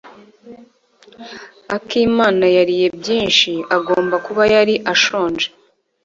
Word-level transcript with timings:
Akimana 1.75 2.45
yariye 2.57 2.87
byinshi. 2.97 3.51
Agomba 3.77 4.15
kuba 4.25 4.43
yari 4.53 4.75
ashonje. 4.93 5.47